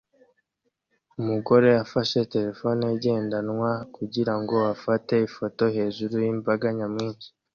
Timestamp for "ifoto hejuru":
5.27-6.13